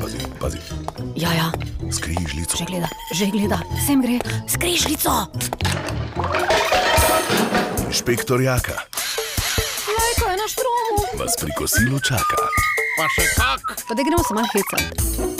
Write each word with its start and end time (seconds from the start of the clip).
Pazi, 0.00 0.18
pazi, 0.40 0.58
Ja, 1.14 1.30
ja, 1.32 1.48
skrižljico. 1.92 2.56
že 2.58 2.64
gleda, 2.64 2.88
že 3.14 3.26
gleda, 3.26 3.58
sem 3.86 4.02
gre, 4.02 4.18
skrižljico. 4.48 5.10
Inšpektor 7.86 8.40
Jaka 8.40 8.76
Lajko 9.88 10.24
je 10.26 10.36
na 10.36 10.46
štromu. 10.48 10.96
vas 11.14 11.34
pri 11.40 11.50
kosilu 11.54 12.00
čaka. 12.00 12.36
Pa 12.98 13.06
še 13.08 13.24
kak. 13.34 13.62
Pa 13.88 13.94
da 13.94 14.02
gremo 14.02 14.22
se 14.22 14.34
malo 14.34 14.48
hecati. 14.48 15.35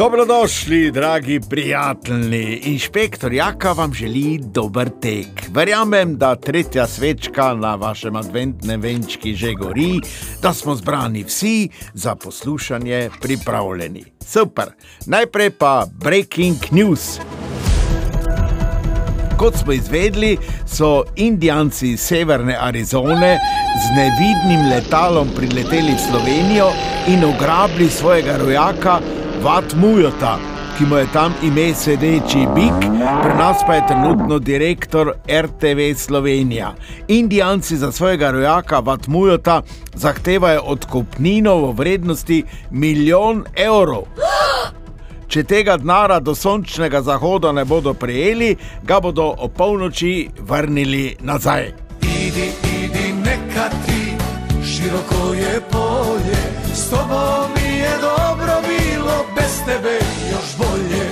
Dobrodošli, 0.00 0.90
dragi 0.90 1.40
prijatelji. 1.50 2.60
Inšpektor 2.64 3.32
Jaka 3.32 3.72
vam 3.72 3.94
želi 3.94 4.40
dober 4.42 4.88
tek. 5.00 5.26
Verjamem, 5.48 6.16
da 6.16 6.36
tretja 6.36 6.86
svečka 6.86 7.54
na 7.54 7.74
vašem 7.74 8.16
adventnem 8.16 8.80
venčki 8.80 9.34
že 9.34 9.52
gori, 9.52 10.00
da 10.42 10.54
smo 10.54 10.74
zbrani 10.74 11.24
vsi 11.24 11.68
za 11.94 12.14
poslušanje 12.14 13.10
pripravljeni. 13.20 14.04
Super. 14.26 14.64
Najprej 15.06 15.50
pa 15.50 15.86
breaking 15.92 16.56
news. 16.70 17.18
Kot 19.38 19.56
smo 19.56 19.72
izvedeli, 19.72 20.38
so 20.66 21.04
Indijanci 21.16 21.88
iz 21.88 22.00
severne 22.00 22.56
Arizone 22.60 23.38
z 23.84 23.96
nevidnim 23.96 24.70
letalom 24.70 25.28
prileteli 25.36 25.92
v 25.92 26.00
Slovenijo 26.10 26.72
in 27.08 27.24
ugrabili 27.24 27.90
svojega 27.90 28.36
rojaka 28.36 29.00
Vatmujota, 29.42 30.38
ki 30.78 30.84
mu 30.84 30.96
je 30.96 31.06
tam 31.12 31.34
ime 31.42 31.74
sedeči 31.74 32.46
bik, 32.54 32.80
pri 33.22 33.34
nas 33.38 33.62
pa 33.66 33.74
je 33.74 33.86
trenutno 33.88 34.38
direktor 34.38 35.12
RTV 35.28 35.94
Slovenija. 35.96 36.74
Indijanci 37.08 37.76
za 37.76 37.92
svojega 37.92 38.30
rojaka 38.30 38.78
Vatmujota 38.78 39.62
zahtevajo 39.94 40.60
odkupnino 40.64 41.56
v 41.56 41.72
vrednosti 41.72 42.44
milijon 42.70 43.44
evrov. 43.56 44.04
Če 45.28 45.44
tega 45.44 45.76
denara 45.76 46.20
do 46.20 46.34
sončnega 46.34 47.02
zahoda 47.02 47.52
ne 47.52 47.64
bodo 47.64 47.94
prejeli, 47.94 48.56
ga 48.82 49.00
bodo 49.00 49.34
o 49.38 49.48
polnoči 49.48 50.28
vrnili 50.40 51.16
nazaj. 51.20 51.72
Idi, 52.02 52.52
idi, 52.84 53.12
neka 53.24 53.70
ti, 53.86 54.16
široko 54.64 55.34
je 55.34 55.60
polje, 55.70 56.42
s 56.74 56.90
tobom 56.90 57.56
je 57.56 58.00
dobro 58.00 58.19
tebe 59.70 59.98
još 60.30 60.56
bolje. 60.58 61.06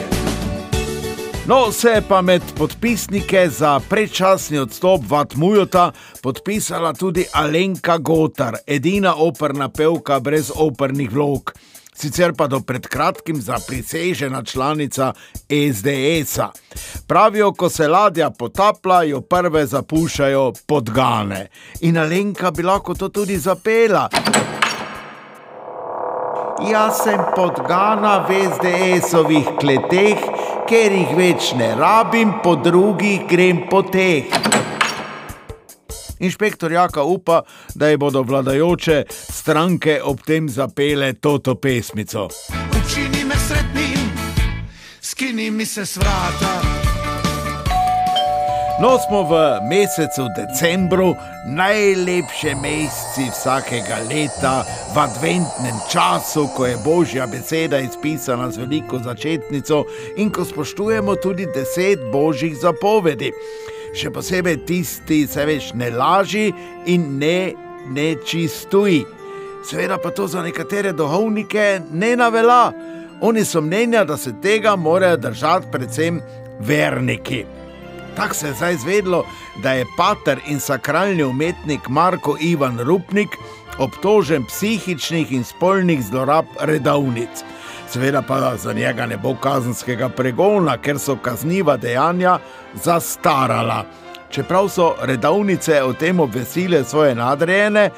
No, 1.46 1.72
se 1.72 1.88
je 1.88 2.02
pa 2.08 2.22
med 2.22 2.42
podpisnike 2.56 3.48
za 3.48 3.80
predčasni 3.88 4.58
odstop 4.58 5.00
Vatmujota 5.08 5.92
podpisala 6.22 6.92
tudi 6.92 7.24
Alenka 7.32 7.98
Gotar, 7.98 8.56
edina 8.66 9.14
operna 9.16 9.68
pevka 9.68 10.20
brez 10.20 10.52
opernih 10.54 11.12
vlog. 11.12 11.52
Sicer 11.94 12.32
pa 12.36 12.46
do 12.46 12.60
pred 12.60 12.86
kratkim 12.86 13.40
zaprisežena 13.40 14.42
članica 14.42 15.12
SDS-a. 15.48 16.50
Pravijo, 17.06 17.52
ko 17.52 17.68
se 17.68 17.88
ladja 17.88 18.30
potapla, 18.30 19.02
jo 19.02 19.20
prve 19.20 19.66
zapuščajo 19.66 20.52
podgane. 20.66 21.48
In 21.80 21.98
Alenka 21.98 22.50
bi 22.50 22.62
lahko 22.62 22.94
to 22.94 23.08
tudi 23.08 23.38
zapela. 23.38 24.08
Jaz 26.58 27.04
sem 27.04 27.20
podgana 27.36 28.26
v 28.26 28.34
SDS-ovih 28.50 29.46
kleteh, 29.60 30.18
ker 30.66 30.90
jih 30.90 31.12
več 31.14 31.52
ne 31.54 31.68
rabim, 31.78 32.32
po 32.42 32.56
drugih 32.58 33.28
grem 33.30 33.68
po 33.70 33.84
teh. 33.86 34.26
Inšpektor 36.18 36.74
Jaka 36.74 37.04
upa, 37.06 37.44
da 37.78 37.92
ji 37.92 38.00
bodo 38.02 38.24
vladajoče 38.26 39.04
stranke 39.10 40.00
ob 40.02 40.24
tem 40.26 40.48
zapele 40.50 41.12
toto 41.22 41.54
pesmico. 41.54 42.26
Učini 42.74 43.22
me 43.22 43.38
sretnim, 43.38 44.10
skini 45.00 45.50
mi 45.50 45.66
se 45.66 45.86
s 45.86 45.96
vrata. 45.96 46.67
No, 48.80 48.98
smo 48.98 49.22
v 49.22 49.58
mesecu 49.68 50.28
decembru, 50.36 51.16
najlepše 51.46 52.54
meseci 52.54 53.26
vsakega 53.30 53.96
leta, 54.10 54.62
v 54.94 54.98
adventnem 54.98 55.74
času, 55.90 56.46
ko 56.56 56.66
je 56.66 56.76
božja 56.84 57.26
beseda 57.26 57.80
izpisana 57.82 58.50
z 58.50 58.62
veliko 58.62 59.02
začetnico 59.02 59.82
in 60.16 60.30
ko 60.30 60.44
spoštujemo 60.44 61.16
tudi 61.18 61.48
deset 61.50 61.98
božjih 62.12 62.54
zapovedi. 62.54 63.32
Še 63.98 64.14
posebej 64.14 64.62
tisti, 64.62 65.24
se 65.26 65.42
veš, 65.42 65.74
ne 65.74 65.90
laži 65.90 66.46
in 66.86 67.18
ne 67.18 67.50
nečistuj. 67.90 69.02
Seveda 69.66 69.98
pa 69.98 70.14
to 70.14 70.30
za 70.30 70.46
nekatere 70.46 70.94
duhovnike 70.94 71.80
ne 71.90 72.14
navela. 72.16 72.70
Oni 73.26 73.42
so 73.44 73.58
mnenja, 73.58 74.04
da 74.04 74.16
se 74.16 74.38
tega 74.42 74.76
morajo 74.76 75.16
držati 75.16 75.66
predvsem 75.72 76.22
verniki. 76.62 77.57
Tako 78.18 78.34
se 78.34 78.46
je 78.46 78.54
zdaj 78.54 78.74
izvedlo, 78.74 79.24
da 79.56 79.72
je 79.72 79.86
pater 79.96 80.40
in 80.46 80.60
sakralni 80.60 81.24
umetnik 81.24 81.88
Marko 81.88 82.36
Ivan 82.40 82.80
Rupnik 82.80 83.28
obtožen 83.78 84.44
psihičnih 84.44 85.32
in 85.32 85.44
spolnih 85.44 86.02
zlorab 86.02 86.44
redovnic. 86.60 87.44
Seveda 87.88 88.22
pa 88.22 88.56
za 88.56 88.72
njega 88.72 89.06
ne 89.06 89.16
bo 89.16 89.34
kazenskega 89.34 90.08
pregona, 90.08 90.76
ker 90.78 90.98
so 90.98 91.16
kazniva 91.16 91.76
dejanja 91.76 92.38
zastarala. 92.74 93.84
Čeprav 94.30 94.68
so 94.68 94.94
redovnice 95.02 95.82
o 95.82 95.92
tem 95.92 96.20
obvestile 96.20 96.84
svoje 96.84 97.14
nadrejene, 97.14 97.90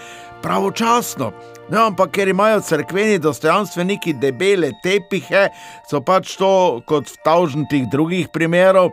pravočasno. 0.43 1.33
No, 1.71 1.87
ampak 1.87 2.11
ker 2.11 2.29
imajo 2.29 2.61
crkveni 2.61 3.19
dostojanstveniki 3.19 4.13
debele 4.13 4.73
tepihe, 4.83 5.49
so 5.91 6.01
pač 6.01 6.37
to, 6.37 6.83
kot 6.87 7.09
v 7.09 7.17
tavžnih 7.25 7.89
drugih 7.91 8.29
primerov, 8.29 8.91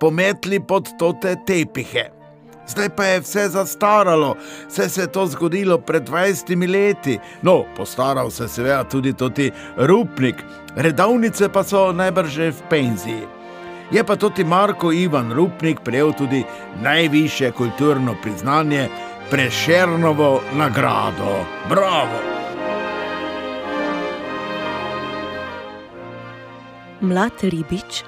pometli 0.00 0.60
pod 0.60 0.88
tote 0.98 1.36
tepihe. 1.46 2.10
Zdaj 2.66 2.88
pa 2.96 3.04
je 3.04 3.20
vse 3.20 3.48
zastaralo, 3.48 4.34
vse 4.68 4.88
se 4.88 5.00
je 5.00 5.12
to 5.12 5.26
zgodilo 5.26 5.78
pred 5.78 6.08
20 6.08 6.72
leti. 6.72 7.18
No, 7.42 7.64
postaral 7.76 8.30
se 8.30 8.44
je 8.44 8.48
seveda 8.48 8.84
tudi 8.84 9.12
toti 9.12 9.50
rupnik, 9.76 10.42
redovnice 10.76 11.48
pa 11.48 11.64
so 11.64 11.92
najbrž 11.92 12.30
že 12.30 12.50
v 12.50 12.62
penziji. 12.70 13.26
Je 13.90 14.04
pa 14.04 14.16
tudi 14.16 14.44
Marko 14.44 14.92
Ivan 14.92 15.32
Rupnik 15.32 15.80
prejel 15.80 16.12
tudi 16.12 16.44
najvišje 16.82 17.52
kulturno 17.52 18.16
priznanje, 18.22 18.88
Prešernovo 19.30 20.40
nagrado. 20.54 21.42
Bravo! 21.68 22.18
Mlad 27.00 27.32
ribič, 27.42 28.04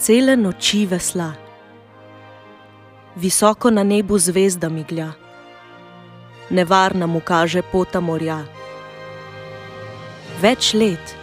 cele 0.00 0.36
noči 0.36 0.86
vesla, 0.86 1.34
visoko 3.16 3.70
na 3.70 3.82
nebu 3.84 4.18
zvezda 4.18 4.68
miglja, 4.68 5.12
nevarna 6.50 7.06
mu 7.06 7.20
kaže 7.20 7.60
pota 7.62 8.00
morja. 8.00 8.38
Več 10.40 10.72
let, 10.72 11.16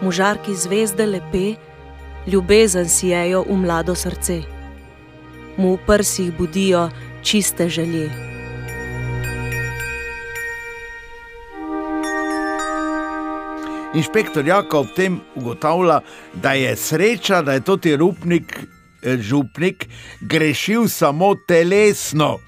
možarki 0.00 0.56
zvezde 0.56 1.06
lepe, 1.06 1.56
ljubezen 2.26 2.88
sijejo 2.88 3.44
v 3.44 3.58
mlado 3.66 3.94
srce, 3.94 4.40
mu 5.56 5.76
v 5.76 5.82
prsih 5.86 6.32
budijo 6.38 6.88
čiste 7.22 7.68
želje. 7.68 8.33
Inšpektor 13.94 14.46
Jaka 14.46 14.78
ob 14.78 14.86
tem 14.96 15.20
ugotavlja, 15.34 16.00
da 16.34 16.52
je 16.52 16.76
sreča, 16.76 17.42
da 17.42 17.52
je 17.52 17.60
toti 17.60 17.96
rupnik, 17.96 18.58
eh, 19.02 19.16
župnik, 19.16 19.88
grešil 20.20 20.88
samo 20.88 21.34
telesno. 21.48 22.38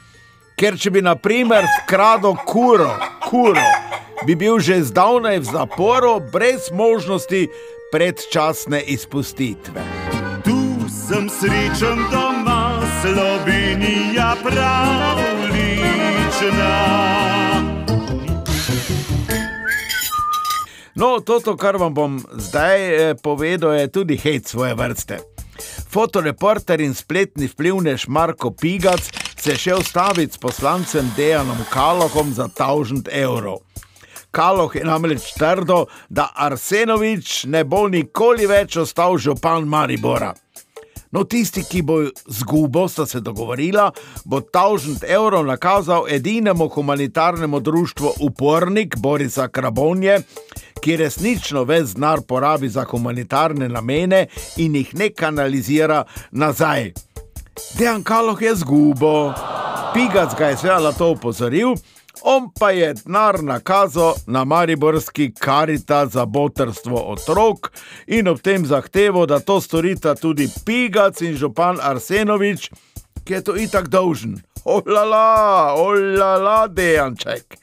Ker 0.56 0.78
če 0.78 0.90
bi, 0.90 1.02
na 1.02 1.14
primer, 1.14 1.64
skradil 1.82 2.34
kuro, 2.46 2.90
kuro, 3.28 3.66
bi 4.26 4.34
bil 4.34 4.58
že 4.58 4.82
zdavnaj 4.82 5.38
v 5.38 5.44
zaporu, 5.44 6.20
brez 6.32 6.70
možnosti 6.72 7.46
predčasne 7.92 8.80
izpustitve. 8.80 9.84
Tu 10.44 10.88
sem 10.88 11.28
srečen 11.30 12.08
doma, 12.10 12.80
Slovenija 13.02 14.34
pravlična. 14.42 15.45
No, 21.06 21.20
to, 21.20 21.56
kar 21.56 21.76
vam 21.78 21.94
bom 21.94 22.14
zdaj 22.34 23.10
eh, 23.10 23.14
povedal, 23.14 23.76
je 23.78 23.88
tudi 23.94 24.16
hec 24.18 24.48
svoje 24.50 24.74
vrste. 24.74 25.20
Fotoreporter 25.90 26.80
in 26.82 26.94
spletni 26.98 27.46
vplivnež 27.46 28.08
Marko 28.08 28.50
Pigac 28.50 29.06
se 29.38 29.50
je 29.50 29.56
šel 29.56 29.82
staviti 29.86 30.34
s 30.34 30.38
poslancem 30.38 31.12
Dejanom 31.16 31.62
Kalohom 31.70 32.32
za 32.34 32.48
1000 32.48 33.06
evrov. 33.12 33.62
Kaloh 34.30 34.74
je 34.74 34.82
namreč 34.84 35.30
trdo, 35.38 35.84
da 36.08 36.26
Arsenovič 36.34 37.44
ne 37.44 37.62
bo 37.64 37.86
nikoli 37.88 38.46
več 38.50 38.76
ostal 38.76 39.14
župan 39.18 39.62
Maribora. 39.62 40.34
No, 41.14 41.22
tisti, 41.24 41.62
ki 41.62 41.82
bo 41.86 42.00
zgubo, 42.26 42.88
sta 42.88 43.06
se 43.06 43.20
dogovorila, 43.20 43.92
bo 44.24 44.40
1000 44.40 45.06
evrov 45.06 45.46
nakazal 45.46 46.10
edinemu 46.10 46.68
humanitarnemu 46.68 47.60
društvu 47.60 48.12
Upornik 48.20 48.96
Borisa 48.96 49.48
Krabonje, 49.48 50.18
ki 50.86 50.96
resnično 50.96 51.64
ves 51.64 51.94
denar 51.94 52.20
porabi 52.28 52.68
za 52.68 52.84
humanitarne 52.84 53.66
namene 53.68 54.26
in 54.56 54.74
jih 54.74 54.92
ne 54.94 55.08
kanalizira 55.10 56.04
nazaj. 56.30 56.92
Dejan 57.78 58.04
Kaloh 58.04 58.42
je 58.42 58.54
zgubo, 58.54 59.32
Pigac 59.94 60.36
ga 60.38 60.52
je 60.52 60.56
seveda 60.56 60.80
na 60.80 60.92
to 60.92 61.08
upozoril. 61.10 61.74
On 62.22 62.46
pa 62.60 62.70
je 62.70 62.92
denar 62.94 63.42
nakazal 63.42 64.14
na 64.26 64.44
Mariborski 64.44 65.32
karita 65.34 66.06
za 66.06 66.24
botrstvo 66.24 67.02
otrok 67.12 67.72
in 68.06 68.28
ob 68.28 68.38
tem 68.40 68.66
zahteval, 68.66 69.26
da 69.26 69.40
to 69.40 69.60
storita 69.60 70.14
tudi 70.14 70.46
Pigac 70.64 71.20
in 71.20 71.34
župan 71.34 71.82
Arsenovič, 71.82 72.70
ki 73.24 73.34
je 73.34 73.42
to 73.42 73.56
itak 73.56 73.88
dolžen. 73.88 74.38
Olala, 74.64 75.74
olala, 75.74 76.66
dejanček. 76.68 77.58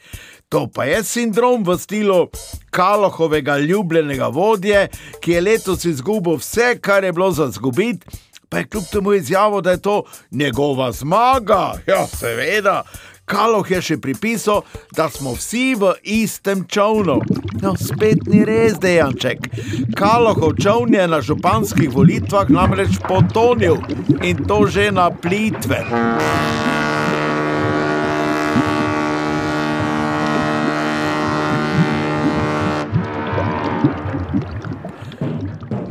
To 0.54 0.68
pa 0.70 0.84
je 0.86 1.04
sindrom 1.04 1.64
v 1.66 1.74
stilu 1.82 2.30
Kalohovega 2.70 3.58
ljubljenega 3.58 4.28
vodje, 4.28 4.88
ki 5.22 5.32
je 5.32 5.42
letos 5.42 5.86
izgubil 5.86 6.38
vse, 6.38 6.76
kar 6.82 7.04
je 7.04 7.12
bilo 7.12 7.32
za 7.32 7.48
zgubiti, 7.50 8.06
pa 8.50 8.58
je 8.58 8.68
kljub 8.68 8.84
temu 8.92 9.14
izjavil, 9.14 9.62
da 9.62 9.72
je 9.72 9.82
to 9.82 10.04
njegova 10.32 10.92
zmaga. 10.92 11.74
Ja, 11.88 12.06
seveda. 12.08 12.84
Kaloh 13.26 13.72
je 13.72 13.82
še 13.82 13.98
pripisal, 13.98 14.62
da 14.94 15.10
smo 15.10 15.34
vsi 15.34 15.74
v 15.80 15.96
istem 16.04 16.68
čovnu. 16.70 17.18
No, 17.66 17.74
spet 17.74 18.28
ni 18.30 18.46
res, 18.46 18.78
dejanček. 18.78 19.50
Kalohov 19.98 20.54
čovn 20.62 20.94
je 20.94 21.08
na 21.08 21.22
županskih 21.22 21.90
volitvah 21.90 22.54
namreč 22.54 23.02
potonil 23.08 23.82
in 24.22 24.46
to 24.46 24.68
že 24.70 24.92
na 24.92 25.10
plitve. 25.10 25.82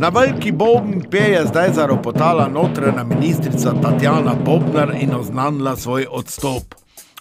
Na 0.02 0.08
veliki 0.08 0.52
bobn 0.52 1.02
je 1.12 1.46
zdaj 1.46 1.72
zaropotala 1.72 2.49
notranja 2.49 3.04
ministrica 3.04 3.72
Tatjana 3.82 4.34
Bobnar 4.44 4.94
in 5.00 5.14
oznanila 5.14 5.76
svoj 5.76 6.06
odstop. 6.10 6.75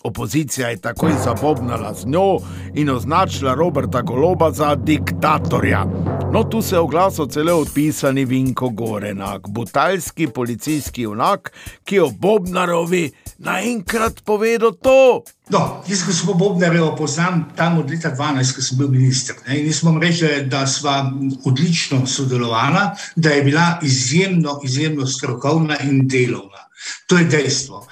Opozicija 0.04 0.68
je 0.70 0.82
takoj 0.82 1.12
zabobnala 1.24 1.94
z 1.94 2.06
njo 2.06 2.40
in 2.74 2.90
označila 2.90 3.54
Roberta 3.54 4.02
Goloba 4.02 4.52
za 4.52 4.76
diktatorja. 4.76 5.86
No, 6.34 6.44
tu 6.44 6.62
se 6.62 6.76
je 6.76 6.80
oglasil 6.80 7.28
celo 7.28 7.54
odpisani 7.54 8.26
Vinko 8.26 8.70
Gorenak, 8.70 9.48
butalski 9.48 10.28
policijski 10.28 11.02
junak, 11.02 11.54
ki 11.84 11.96
je 11.96 12.04
o 12.04 12.10
Bobnarovi 12.10 13.12
naenkrat 13.42 14.22
povedal 14.22 14.78
to. 14.78 15.24
No, 15.50 15.82
jaz, 15.90 16.06
ko 16.06 16.14
sem 16.14 16.30
Bobnarevo 16.38 16.94
poznam 16.96 17.50
tam 17.58 17.82
od 17.82 17.90
leta 17.90 18.14
12, 18.14 18.56
ko 18.56 18.62
sem 18.62 18.78
bil 18.78 18.92
minister. 18.94 19.36
Ne, 19.48 19.60
in 19.60 19.68
jaz 19.68 19.82
moram 19.84 20.02
reči, 20.02 20.30
da 20.48 20.64
sva 20.70 21.02
odlično 21.46 22.06
sodelovala, 22.08 22.92
da 23.16 23.36
je 23.36 23.44
bila 23.44 23.80
izjemno, 23.84 24.60
izjemno 24.64 25.08
strokovna 25.08 25.80
in 25.84 26.08
delovna. 26.08 26.70
To 27.08 27.18
je 27.18 27.26
dejstvo. 27.26 27.86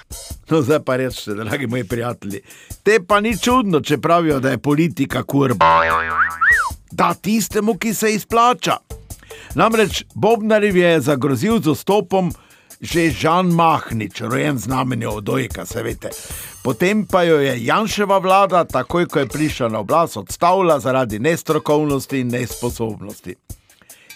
No, 0.50 0.62
zdaj 0.62 0.80
pa 0.86 0.96
rečete, 0.96 1.34
dragi 1.34 1.66
moji 1.66 1.84
prijatelji. 1.84 2.40
Te 2.82 2.98
pa 3.06 3.20
ni 3.20 3.36
čudno, 3.38 3.80
če 3.80 3.98
pravijo, 3.98 4.40
da 4.40 4.50
je 4.50 4.58
politika 4.58 5.22
kurba. 5.22 5.82
Da 6.90 7.14
tistemu, 7.14 7.76
ki 7.78 7.94
se 7.94 8.14
izplača. 8.14 8.80
Namreč 9.54 10.04
Bobnarjev 10.14 10.76
je 10.76 11.00
zagrozil 11.00 11.60
z 11.62 11.70
odstopom 11.70 12.32
že 12.80 13.10
Žan 13.10 13.52
Mahnič, 13.52 14.20
rojen 14.20 14.58
znamenje 14.58 15.08
od 15.08 15.24
Dojka, 15.24 15.66
se 15.66 15.82
veste. 15.82 16.10
Potem 16.62 17.06
pa 17.06 17.22
jo 17.22 17.40
je 17.40 17.64
Janševa 17.64 18.18
vlada, 18.18 18.64
takoj 18.64 19.06
ko 19.06 19.18
je 19.18 19.28
prišla 19.28 19.68
na 19.68 19.78
oblast, 19.78 20.16
odstavila 20.16 20.80
zaradi 20.80 21.18
nestrokovnosti 21.18 22.20
in 22.20 22.28
nesposobnosti. 22.28 23.34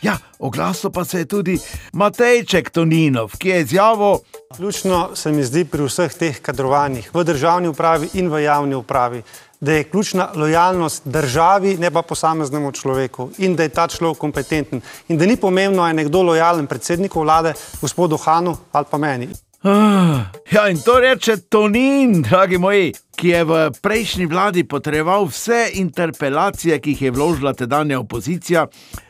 Ja, 0.03 0.19
oglasil 0.39 0.91
pa 0.91 1.05
se 1.05 1.19
je 1.19 1.25
tudi 1.25 1.59
Matejček 1.93 2.71
Toninov, 2.71 3.37
ki 3.39 3.49
je 3.49 3.61
izjavil, 3.61 4.19
Ključno 4.57 5.11
se 5.15 5.33
mi 5.33 5.43
zdi 5.43 5.65
pri 5.65 5.83
vseh 5.83 6.13
teh 6.15 6.37
kadrovanjih 6.41 7.09
v 7.15 7.25
državni 7.25 7.69
upravi 7.69 8.09
in 8.15 8.29
v 8.31 8.45
javni 8.45 8.75
upravi, 8.75 9.23
da 9.65 9.73
je 9.73 9.85
ključna 9.85 10.29
lojalnost 10.35 11.03
državi, 11.05 11.77
ne 11.81 11.91
pa 11.91 12.03
posameznemu 12.03 12.73
človeku 12.73 13.31
in 13.39 13.57
da 13.57 13.63
je 13.63 13.69
ta 13.69 13.89
človek 13.89 14.19
kompetenten. 14.19 14.81
In 15.09 15.19
da 15.19 15.27
ni 15.27 15.37
pomembno, 15.37 15.83
ali 15.83 15.91
je 15.91 16.05
nekdo 16.05 16.23
lojalen 16.23 16.67
predsedniku 16.67 17.21
vlade, 17.21 17.55
gospodu 17.81 18.17
Hanu 18.17 18.57
ali 18.73 18.87
pa 18.91 18.99
meni. 18.99 19.29
Ah, 19.65 20.29
ja, 20.53 20.69
in 20.69 20.77
to 20.77 21.01
reče 21.01 21.37
Tonin, 21.49 22.23
dragi 22.23 22.59
moji, 22.59 22.93
ki 23.17 23.29
je 23.29 23.45
v 23.45 23.71
prejšnji 23.83 24.27
vladi 24.27 24.65
potreboval 24.69 25.25
vse 25.25 25.71
interpelacije, 25.81 26.77
ki 26.81 26.91
jih 26.91 27.03
je 27.03 27.11
vložila 27.11 27.55
tedanja 27.57 27.97
opozicija, 28.01 28.67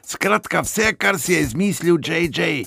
skratka 0.06 0.62
vse, 0.62 0.92
kar 0.94 1.18
si 1.18 1.32
je 1.32 1.40
izmislil 1.40 1.98
JJ. 1.98 2.62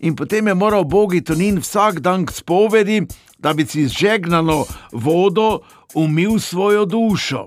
In 0.00 0.16
potem 0.16 0.52
je 0.52 0.54
moral 0.54 0.84
bogi 0.84 1.24
Tonin 1.24 1.62
vsak 1.64 2.00
dan 2.04 2.26
k 2.26 2.36
spovedi, 2.36 3.00
da 3.42 3.52
bi 3.52 3.66
si 3.66 3.88
z 3.88 3.92
žegnano 3.92 4.64
vodo 4.92 5.58
umil 5.94 6.38
svojo 6.38 6.84
dušo. 6.84 7.46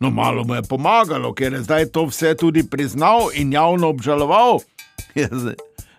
No, 0.00 0.10
malo 0.10 0.44
mu 0.44 0.54
je 0.54 0.62
pomagalo, 0.62 1.34
ker 1.34 1.52
je 1.52 1.62
zdaj 1.62 1.86
to 1.86 2.06
vse 2.06 2.34
tudi 2.34 2.62
priznal 2.70 3.30
in 3.34 3.52
javno 3.52 3.88
obžaloval. 3.88 4.58
Jaz, 5.14 5.54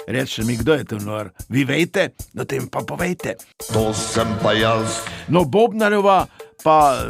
Reče 0.07 0.43
mi, 0.43 0.55
kdo 0.55 0.73
je 0.73 0.83
to 0.83 0.99
nor? 0.99 1.29
Vi 1.49 1.63
veste, 1.65 2.09
no 2.33 2.45
tem 2.45 2.67
pa 2.67 2.83
povejte. 2.85 3.35
To 3.73 3.93
sem 3.93 4.27
pa 4.43 4.53
jaz. 4.53 5.01
No, 5.27 5.45
Bobnareva 5.45 6.27
pa 6.63 7.09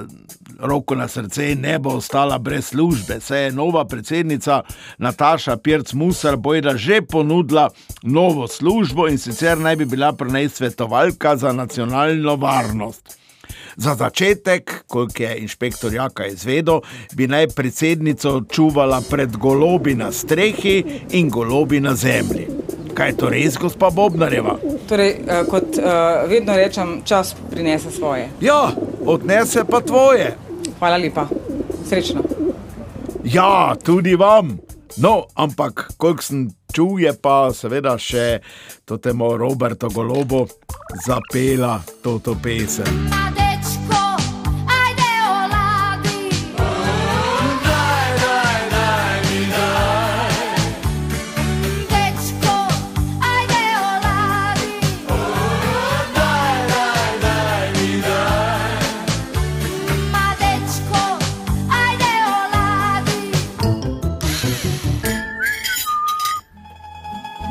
roko 0.60 0.96
na 0.96 1.08
srce 1.08 1.56
ne 1.56 1.80
bo 1.80 1.90
ostala 1.90 2.38
brez 2.38 2.66
službe. 2.66 3.20
Se 3.20 3.38
je 3.38 3.52
nova 3.52 3.86
predsednica 3.86 4.62
Nataša 4.98 5.58
Pirc 5.58 5.94
Musar 5.94 6.38
bojda 6.38 6.78
že 6.78 7.02
ponudila 7.02 7.70
novo 8.04 8.48
službo 8.48 9.08
in 9.08 9.18
sicer 9.18 9.58
naj 9.58 9.76
bi 9.76 9.86
bila 9.86 10.14
pri 10.14 10.32
njej 10.32 10.50
svetovalka 10.50 11.38
za 11.38 11.52
nacionalno 11.52 12.36
varnost. 12.36 13.18
Za 13.76 13.96
začetek, 13.96 14.84
koliko 14.88 15.24
je 15.24 15.38
inšpektor 15.38 15.94
Jaka 15.94 16.26
izvedel, 16.26 16.80
bi 17.14 17.28
naj 17.28 17.48
predsednico 17.48 18.42
čuvala 18.52 19.02
pred 19.10 19.38
golobi 19.38 19.96
na 19.96 20.12
strehi 20.12 20.84
in 21.12 21.30
golobi 21.30 21.80
na 21.80 21.96
zemlji. 21.96 22.48
Kaj 22.94 23.10
je 23.10 23.18
to 23.18 23.30
res, 23.30 23.58
gospa 23.58 23.90
Bobnareva? 23.90 24.56
Torej, 24.88 25.10
eh, 25.10 25.44
kot 25.50 25.78
uh, 25.78 26.30
vedno 26.30 26.56
rečem, 26.56 27.02
čas 27.06 27.36
prinese 27.52 27.92
svoje. 27.92 28.30
Ja, 28.42 28.72
odnese 29.06 29.66
pa 29.70 29.82
tvoje. 29.82 30.45
Hvala 30.86 30.98
lepa. 30.98 31.28
Srečno. 31.90 32.22
Ja, 33.24 33.76
tudi 33.86 34.16
vam. 34.16 34.58
No, 34.98 35.26
ampak 35.36 35.88
koliko 35.98 36.24
sem 36.24 36.50
čul, 36.74 37.00
je 37.02 37.14
pa 37.22 37.50
seveda 37.50 37.98
še 37.98 38.44
to 38.86 39.02
temo 39.02 39.34
Roberto 39.34 39.90
Golobo 39.90 40.46
zapela 41.08 41.80
to 42.06 42.22
pesem. 42.38 43.25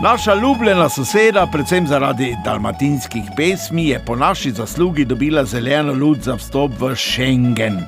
Naša 0.05 0.35
ljubljena 0.35 0.89
soseda, 0.89 1.47
predvsem 1.53 1.87
zaradi 1.87 2.37
dalmatinskih 2.45 3.23
pesmi, 3.37 3.87
je 3.89 4.03
po 4.07 4.17
naši 4.17 4.51
zaslugi 4.51 5.05
dobila 5.05 5.45
zeleno 5.45 5.93
luč 5.93 6.19
za 6.19 6.35
vstop 6.37 6.73
v 6.81 6.91
Schengen. 6.97 7.79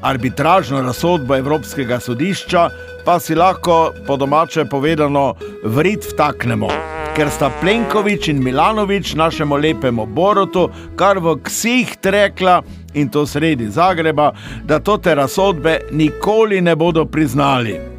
Arbitražno 0.00 0.80
razsodbo 0.82 1.36
Evropskega 1.36 2.00
sodišča 2.00 2.68
pa 3.04 3.18
si 3.20 3.34
lahko, 3.34 3.92
po 4.06 4.16
domače 4.16 4.64
povedano, 4.64 5.34
vrit 5.64 6.08
vtaknemo, 6.14 6.72
ker 7.16 7.28
sta 7.30 7.52
Plenković 7.60 8.28
in 8.28 8.42
Milanovič 8.42 9.14
našemu 9.14 9.56
lepemu 9.56 10.06
Borotu 10.06 10.70
kar 10.96 11.18
v 11.18 11.36
ksih 11.42 11.96
rekla 12.02 12.62
in 12.94 13.08
to 13.08 13.26
sredi 13.26 13.68
Zagreba, 13.68 14.32
da 14.64 14.80
to 14.80 14.96
te 14.96 15.14
razsodbe 15.14 15.80
nikoli 15.90 16.60
ne 16.60 16.76
bodo 16.76 17.04
priznali. 17.04 17.91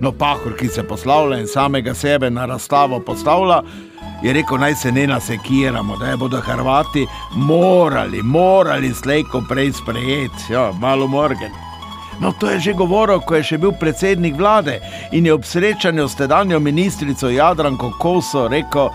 No, 0.00 0.12
pahor, 0.12 0.56
ki 0.56 0.68
se 0.68 0.82
poslavlja 0.82 1.38
in 1.40 1.46
samega 1.46 1.94
sebe 1.94 2.30
na 2.30 2.46
razstavo 2.46 3.00
postavlja, 3.00 3.62
je 4.22 4.32
rekel, 4.32 4.58
naj 4.58 4.74
se 4.74 4.92
ne 4.92 5.06
nasekiramo, 5.06 5.96
da 5.96 6.16
bodo 6.16 6.40
Hrvati 6.40 7.06
morali, 7.34 8.22
morali 8.22 8.94
slejko 8.94 9.42
prej 9.48 9.72
sprejeti, 9.72 10.52
ja, 10.52 10.72
malo 10.80 11.06
morgen. 11.06 11.52
No, 12.20 12.32
to 12.32 12.50
je 12.50 12.60
že 12.60 12.72
govoril, 12.72 13.20
ko 13.20 13.36
je 13.36 13.42
še 13.44 13.58
bil 13.58 13.72
predsednik 13.76 14.36
vlade 14.36 14.78
in 15.12 15.26
je 15.26 15.34
ob 15.34 15.44
srečanju 15.44 16.08
s 16.08 16.16
tedanjo 16.16 16.60
ministrico 16.60 17.28
Jadranko 17.28 17.92
Koso 18.00 18.48
rekel: 18.48 18.88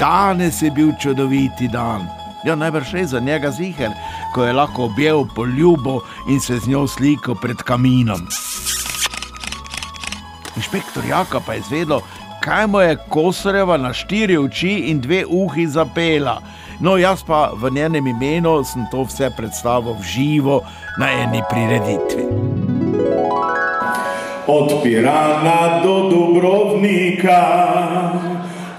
danes 0.00 0.62
je 0.62 0.70
bil 0.70 0.92
čudoviti 1.00 1.68
dan. 1.68 2.08
Ja, 2.44 2.56
najbrž 2.56 2.94
je 2.94 3.06
za 3.06 3.20
njega 3.20 3.50
ziger, 3.50 3.92
ko 4.34 4.44
je 4.44 4.52
lahko 4.52 4.84
objel 4.84 5.24
poljubo 5.36 6.00
in 6.28 6.40
se 6.40 6.58
z 6.58 6.66
njo 6.66 6.86
slikal 6.88 7.36
pred 7.42 7.56
kaminom. 7.62 8.26
Inšpektor 10.56 11.04
Jaka 11.08 11.40
pa 11.40 11.52
je 11.52 11.58
izvedel, 11.58 12.00
kaj 12.44 12.66
mu 12.66 12.80
je 12.80 12.98
Kosoreva 13.08 13.76
na 13.76 13.92
štiri 13.92 14.38
oči 14.38 14.90
in 14.90 15.00
dve 15.00 15.24
uhi 15.28 15.66
zapela. 15.66 16.40
No, 16.80 16.96
jaz 16.98 17.22
pa 17.22 17.52
v 17.54 17.70
njenem 17.70 18.06
imenu 18.06 18.64
sem 18.64 18.86
to 18.90 19.04
vse 19.06 19.30
predstavil 19.36 19.94
v 19.94 20.02
živo 20.02 20.62
na 20.98 21.10
eni 21.10 21.42
prireditvi. 21.50 22.24
Od 24.46 24.82
Pirana 24.82 25.80
do 25.84 26.10
Dubrovnika, 26.10 27.42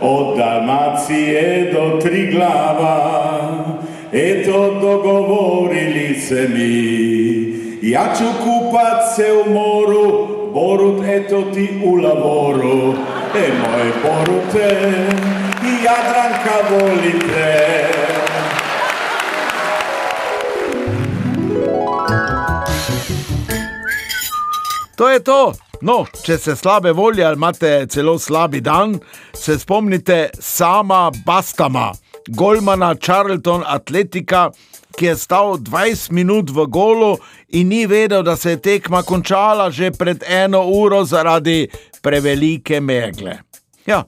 od 0.02 0.38
Dalmacije 0.38 1.72
do 1.74 2.00
Triglava, 2.02 2.98
eto 4.12 4.80
dogovorili 4.82 6.20
se 6.20 6.48
mi. 6.54 7.90
Ja 7.90 8.14
ću 8.18 8.24
kupat 8.44 9.16
se 9.16 9.26
u 9.46 9.54
moru, 9.54 10.43
Borut 10.54 11.04
eto 11.06 11.42
ti 11.54 11.82
u 11.86 11.96
lavoru, 11.96 12.94
e 13.36 13.46
moje 13.60 13.92
Borute, 14.04 14.68
i 15.64 15.84
Jadranka 15.84 16.58
volite. 16.70 17.90
To 24.96 25.10
je 25.10 25.20
to. 25.24 25.54
No, 25.82 26.06
če 26.26 26.38
ste 26.38 26.56
slabe 26.56 26.92
volje 26.92 27.26
ali 27.26 27.36
imate 27.36 27.88
celo 27.90 28.20
slabi 28.20 28.62
dan, 28.62 29.00
se 29.34 29.58
spomnite 29.60 30.30
sama 30.40 31.12
Bastama, 31.26 31.92
Golmana 32.28 32.96
Charlton 32.96 33.64
Atletika, 33.68 34.52
ki 34.98 35.06
je 35.06 35.16
stal 35.18 35.58
20 35.58 36.12
minut 36.12 36.50
v 36.50 36.66
golu 36.68 37.18
in 37.50 37.68
ni 37.68 37.86
vedel, 37.86 38.24
da 38.24 38.36
se 38.36 38.50
je 38.50 38.62
tekma 38.62 39.04
končala 39.04 39.72
že 39.72 39.92
pred 39.92 40.24
eno 40.28 40.64
uro 40.68 41.04
zaradi 41.06 41.68
prevelike 42.02 42.80
megle. 42.82 43.40
Ja, 43.86 44.04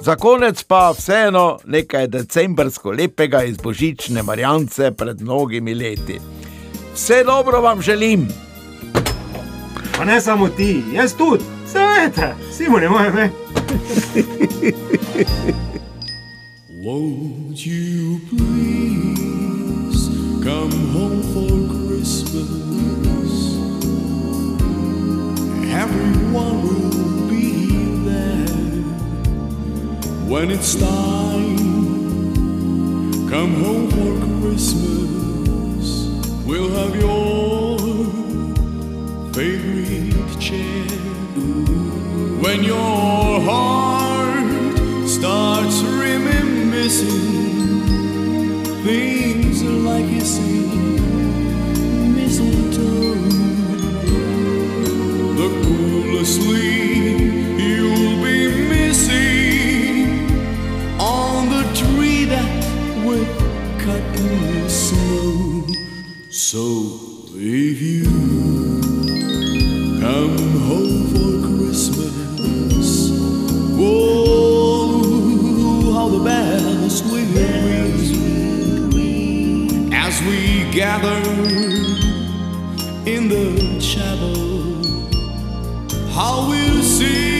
za 0.00 0.16
konec 0.16 0.62
pa 0.62 0.90
vseeno 0.90 1.58
nekaj 1.64 2.06
decembrsko 2.06 2.90
lepega 2.90 3.42
iz 3.44 3.56
božične 3.56 4.22
Marjance 4.22 4.90
pred 4.90 5.20
mnogimi 5.20 5.74
leti. 5.74 6.20
Vse 6.94 7.24
dobro 7.24 7.60
vam 7.60 7.82
želim! 7.82 8.28
Pa 9.98 10.04
ne 10.04 10.20
samo 10.20 10.48
ti, 10.48 10.82
jaz 10.94 11.14
tudi, 11.14 11.44
seveda, 11.72 12.36
Simon 12.56 12.82
je 12.82 12.88
moje 12.88 13.08
ime. 13.08 13.30
Won't 16.84 17.66
you 17.66 18.20
please 18.30 19.27
come 20.48 20.80
home 20.96 21.22
for 21.34 21.54
Christmas? 21.74 23.30
Everyone 25.84 26.56
will 26.66 27.28
be 27.28 27.44
there 28.08 28.82
when 30.32 30.50
it's 30.50 30.74
time. 30.74 31.58
Come 33.28 33.52
home 33.62 33.90
for 33.90 34.12
Christmas. 34.40 35.86
We'll 36.46 36.70
have 36.80 36.96
your 36.96 37.78
favorite 39.34 40.40
chair. 40.40 40.88
When 42.42 42.64
your 42.64 43.40
heart 43.50 45.06
starts 45.06 45.82
reminiscing 45.82 47.37
we 80.22 80.68
gather 80.72 81.16
in 83.06 83.28
the 83.28 83.78
chapel. 83.80 84.34
How 86.10 86.48
we'll 86.48 86.82
sing. 86.82 87.37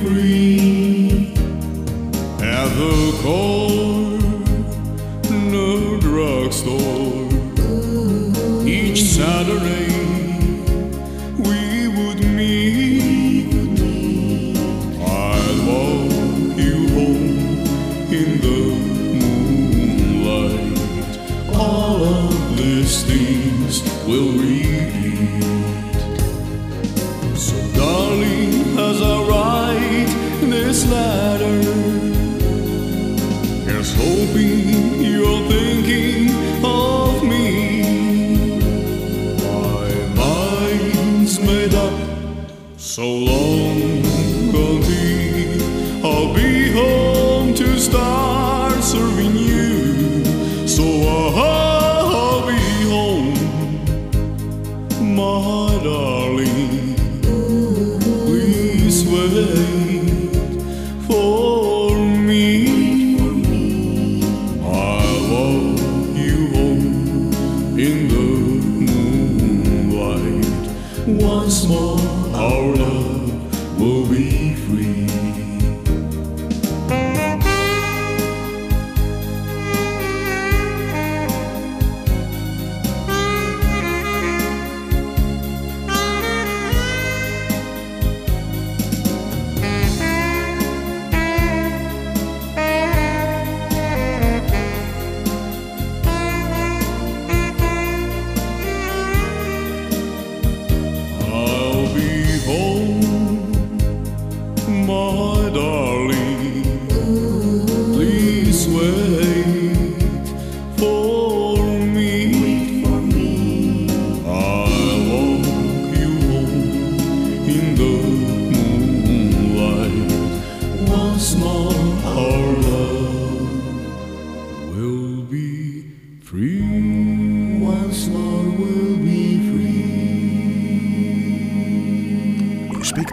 free. 0.00 1.34
Have 2.40 2.76
the 2.76 3.18
cold. 3.22 3.83